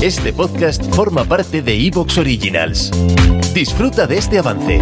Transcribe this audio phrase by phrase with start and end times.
[0.00, 2.92] Este podcast forma parte de Evox Originals.
[3.52, 4.80] Disfruta de este avance.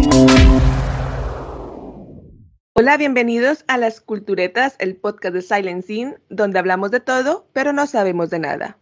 [2.73, 7.73] Hola, bienvenidos a Las Culturetas, el podcast de Silent Scene, donde hablamos de todo, pero
[7.73, 8.77] no sabemos de nada.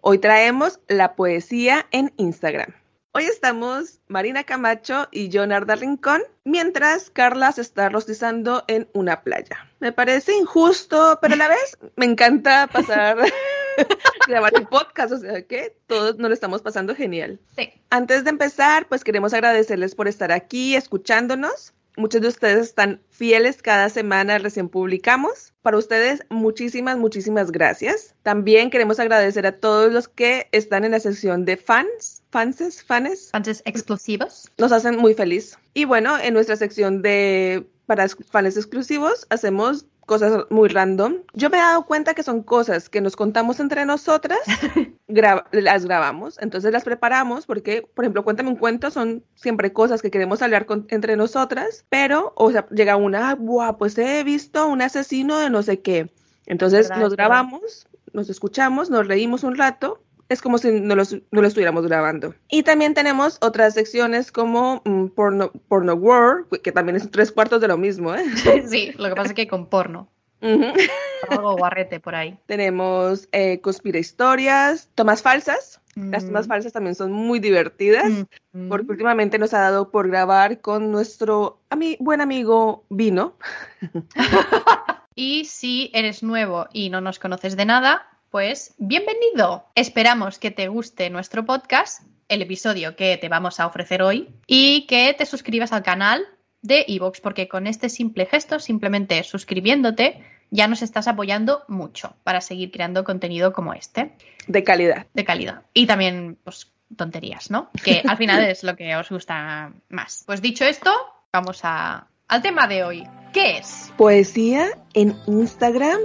[0.00, 2.72] Hoy traemos la poesía en Instagram.
[3.12, 9.68] Hoy estamos Marina Camacho y Jonarda Rincón, mientras Carla se está rostizando en una playa.
[9.80, 13.18] Me parece injusto, pero a la vez me encanta pasar
[14.30, 17.38] grabar un podcast, o sea que todos nos lo estamos pasando genial.
[17.56, 17.70] Sí.
[17.90, 21.74] Antes de empezar, pues queremos agradecerles por estar aquí escuchándonos.
[21.96, 25.52] Muchos de ustedes están fieles cada semana, recién publicamos.
[25.60, 28.14] Para ustedes, muchísimas, muchísimas gracias.
[28.22, 33.30] También queremos agradecer a todos los que están en la sección de fans, fanses, fanes.
[33.32, 34.50] Fanses exclusivos.
[34.56, 35.58] Nos hacen muy feliz.
[35.74, 41.16] Y bueno, en nuestra sección de para fans exclusivos hacemos cosas muy random.
[41.34, 44.38] Yo me he dado cuenta que son cosas que nos contamos entre nosotras,
[45.08, 50.02] gra las grabamos, entonces las preparamos porque, por ejemplo, cuéntame un cuento, son siempre cosas
[50.02, 53.76] que queremos hablar con, entre nosotras, pero, o sea, llega una, ¡buah!
[53.76, 56.12] Pues he visto un asesino de no sé qué.
[56.46, 61.42] Entonces nos grabamos, nos escuchamos, nos reímos un rato es como si no lo, no
[61.42, 62.34] lo, estuviéramos grabando.
[62.48, 67.60] Y también tenemos otras secciones como um, porno, porno World, que también es tres cuartos
[67.60, 68.14] de lo mismo.
[68.14, 68.24] ¿eh?
[68.68, 70.08] Sí, lo que pasa es que con porno.
[70.40, 70.90] Uh -huh.
[71.28, 72.38] Algo guarrete por ahí.
[72.46, 75.80] Tenemos eh, conspira historias, tomas falsas.
[75.96, 76.10] Mm.
[76.12, 78.08] Las tomas falsas también son muy divertidas,
[78.52, 78.68] mm.
[78.68, 83.36] porque últimamente nos ha dado por grabar con nuestro ami buen amigo Vino.
[85.16, 89.66] y si eres nuevo y no nos conoces de nada, pues bienvenido.
[89.74, 94.86] Esperamos que te guste nuestro podcast, el episodio que te vamos a ofrecer hoy, y
[94.86, 96.24] que te suscribas al canal
[96.62, 102.40] de Evox, porque con este simple gesto, simplemente suscribiéndote, ya nos estás apoyando mucho para
[102.40, 104.12] seguir creando contenido como este.
[104.46, 105.06] De calidad.
[105.12, 105.62] De calidad.
[105.74, 107.70] Y también, pues, tonterías, ¿no?
[107.82, 110.22] Que al final es lo que os gusta más.
[110.26, 110.92] Pues dicho esto,
[111.32, 113.04] vamos a, al tema de hoy.
[113.32, 113.92] ¿Qué es?
[113.96, 116.00] Poesía en Instagram.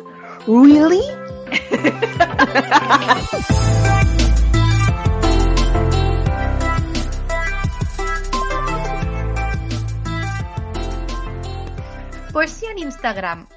[0.48, 1.02] ¿Really?
[12.32, 13.48] Poesía en Instagram.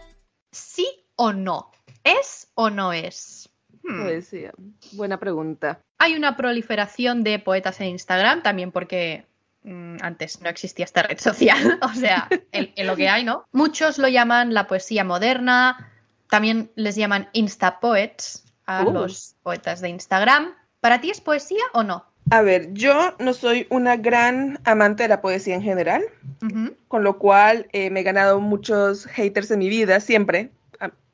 [0.52, 0.86] ¿Sí
[1.16, 1.72] o no?
[2.04, 3.50] ¿Es o no es?
[3.82, 4.02] Hmm.
[4.02, 4.52] Poesía.
[4.92, 5.80] Buena pregunta.
[5.98, 9.26] Hay una proliferación de poetas en Instagram, también porque
[9.64, 11.78] mmm, antes no existía esta red social.
[11.82, 13.44] o sea, en, en lo que hay, ¿no?
[13.52, 15.87] Muchos lo llaman la poesía moderna,
[16.30, 18.92] también les llaman Instapoets a uh.
[18.92, 20.54] los poetas de Instagram.
[20.80, 22.04] ¿Para ti es poesía o no?
[22.30, 26.04] A ver, yo no soy una gran amante de la poesía en general,
[26.42, 26.76] uh -huh.
[26.86, 30.50] con lo cual eh, me he ganado muchos haters en mi vida, siempre,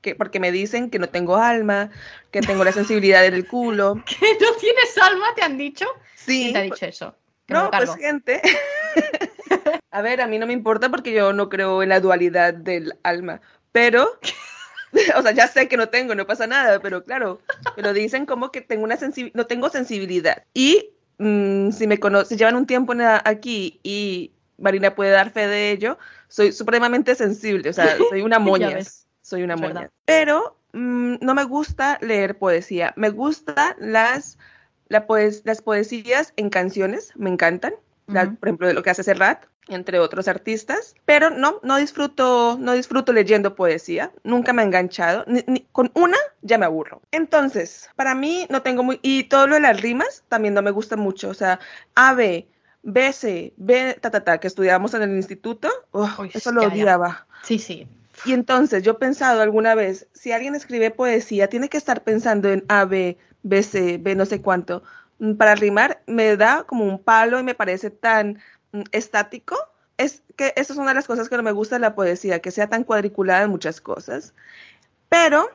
[0.04, 1.90] que, porque me dicen que no tengo alma,
[2.30, 3.94] que tengo la sensibilidad en el culo.
[4.06, 5.86] ¿Que no tienes alma, te han dicho?
[6.14, 6.42] Sí.
[6.42, 7.16] ¿Quién te ha dicho eso?
[7.48, 8.40] No, pues gente.
[9.90, 12.94] a ver, a mí no me importa porque yo no creo en la dualidad del
[13.02, 14.18] alma, pero
[15.16, 17.40] o sea, ya sé que no tengo, no pasa nada, pero claro,
[17.76, 18.98] me lo dicen como que tengo una
[19.34, 20.44] no tengo sensibilidad.
[20.54, 22.94] Y mmm, si me conocen, si llevan un tiempo
[23.24, 28.38] aquí y Marina puede dar fe de ello, soy supremamente sensible, o sea, soy una
[28.38, 28.78] moña,
[29.22, 29.90] soy una moña.
[30.04, 34.38] Pero mmm, no me gusta leer poesía, me gustan las,
[34.88, 37.74] la poes las poesías en canciones, me encantan,
[38.06, 38.38] uh -huh.
[38.38, 42.72] por ejemplo, de lo que hace Serrat, entre otros artistas, pero no, no disfruto, no
[42.72, 47.00] disfruto leyendo poesía, nunca me ha enganchado, ni, ni, con una ya me aburro.
[47.10, 50.70] Entonces, para mí no tengo muy, y todo lo de las rimas también no me
[50.70, 51.60] gusta mucho, o sea,
[51.94, 52.44] AB,
[52.82, 57.08] BC, B, ta, ta, ta, que estudiábamos en el instituto, oh, Uy, eso lo odiaba.
[57.08, 57.26] Ya.
[57.42, 57.88] Sí, sí.
[58.26, 62.50] Y entonces yo he pensado alguna vez, si alguien escribe poesía, tiene que estar pensando
[62.50, 64.82] en AB, BC, B no sé cuánto,
[65.38, 68.40] para rimar me da como un palo y me parece tan
[68.92, 69.56] estático,
[69.96, 72.40] es que eso es una de las cosas que no me gusta de la poesía,
[72.40, 74.34] que sea tan cuadriculada en muchas cosas.
[75.08, 75.48] Pero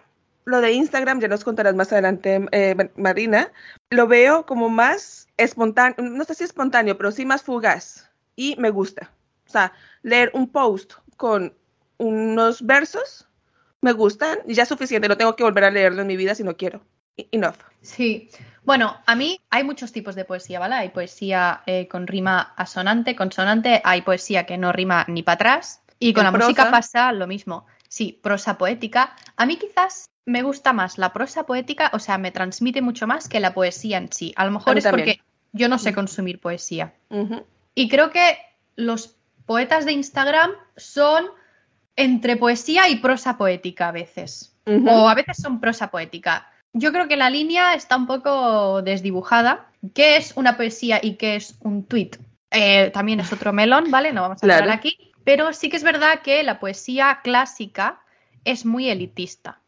[0.45, 3.51] lo de Instagram, ya nos contarás más adelante, eh, Marina,
[3.89, 8.09] lo veo como más espontáneo, no sé si espontáneo, pero sí más fugaz.
[8.35, 9.11] Y me gusta.
[9.47, 11.53] O sea, leer un post con
[11.97, 13.27] unos versos
[13.81, 16.35] me gustan y ya es suficiente, no tengo que volver a leerlo en mi vida
[16.35, 16.81] si no quiero.
[17.31, 17.57] Enough.
[17.81, 18.29] Sí,
[18.63, 20.75] bueno, a mí hay muchos tipos de poesía, ¿vale?
[20.75, 25.81] Hay poesía eh, con rima asonante, consonante, hay poesía que no rima ni para atrás.
[25.97, 26.45] Y con la prosa?
[26.45, 27.65] música pasa lo mismo.
[27.87, 29.15] Sí, prosa poética.
[29.37, 33.27] A mí quizás me gusta más la prosa poética, o sea, me transmite mucho más
[33.27, 34.33] que la poesía en sí.
[34.35, 35.07] A lo mejor a es también.
[35.07, 36.93] porque yo no sé consumir poesía.
[37.09, 37.43] Uh -huh.
[37.73, 38.37] Y creo que
[38.75, 39.15] los
[39.45, 41.25] poetas de Instagram son
[41.95, 44.55] entre poesía y prosa poética a veces.
[44.65, 44.91] Uh -huh.
[44.91, 49.67] O a veces son prosa poética Yo creo que la línea está un poco desdibujada.
[49.93, 52.11] ¿Qué es una poesía y qué es un tweet?
[52.51, 54.13] Eh, también es otro melón, ¿vale?
[54.13, 54.97] No vamos a hablar aquí.
[55.23, 58.01] Pero sí que es verdad que la poesía clásica
[58.45, 59.59] es muy elitista.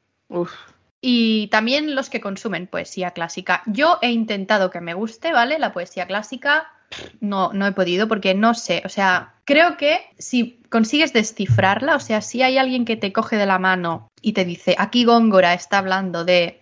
[1.01, 3.63] Y también los que consumen poesía clásica.
[3.65, 5.59] Yo he intentado que me guste, ¿vale?
[5.59, 6.67] La poesía clásica
[7.19, 11.99] no, no he podido porque no sé, o sea, creo que si consigues descifrarla, o
[11.99, 15.53] sea, si hay alguien que te coge de la mano y te dice, aquí Góngora
[15.53, 16.60] está hablando de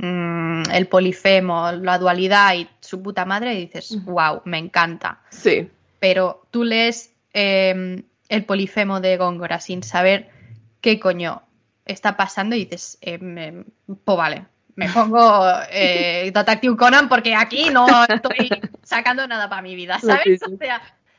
[0.00, 5.20] mm, el polifemo, la dualidad y su puta madre, y dices, wow, me encanta.
[5.30, 5.68] Sí.
[5.98, 10.30] Pero tú lees em, el polifemo de Góngora sin saber
[10.80, 11.42] qué coño
[11.84, 13.64] está pasando y dices, eh,
[14.04, 18.50] pues vale, me pongo eh, Detective Conan porque aquí no estoy
[18.82, 20.40] sacando nada para mi vida, ¿sabes?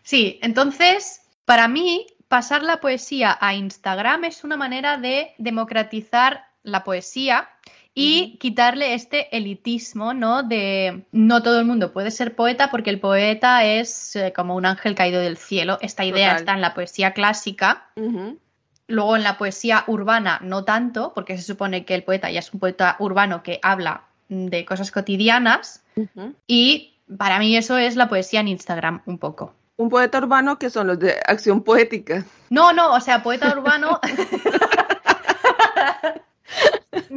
[0.01, 6.83] sí, entonces, para mí, pasar la poesía a Instagram es una manera de democratizar la
[6.83, 7.49] poesía
[7.93, 10.43] y quitarle este elitismo, ¿no?
[10.43, 14.65] De no todo el mundo puede ser poeta porque el poeta es eh, como un
[14.65, 15.77] ángel caído del cielo.
[15.81, 17.89] Esta idea está en la poesía clásica.
[18.87, 22.53] Luego en la poesía urbana no tanto, porque se supone que el poeta ya es
[22.53, 25.83] un poeta urbano que habla de cosas cotidianas.
[26.47, 29.53] Y para mí eso es la poesía en Instagram un poco.
[29.75, 32.23] Un poeta urbano que son los de acción poética.
[32.49, 33.99] No, no, o sea, poeta urbano.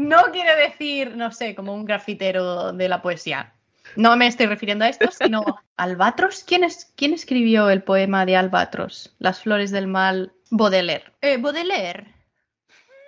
[0.09, 3.53] no quiere decir, no sé, como un grafitero de la poesía.
[3.97, 5.43] No me estoy refiriendo a esto, sino
[5.77, 6.45] Albatros.
[6.45, 9.15] ¿Quién, es, ¿Quién escribió el poema de Albatros?
[9.19, 11.13] Las flores del mal Baudelaire.
[11.21, 12.15] Eh, Baudelaire.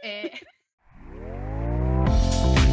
[0.03, 0.33] Eh.